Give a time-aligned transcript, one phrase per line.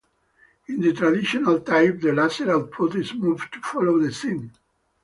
[0.67, 4.51] In the traditional type, the laser output is moved to follow the seam.